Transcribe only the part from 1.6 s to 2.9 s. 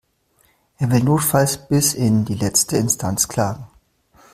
bis in die letzte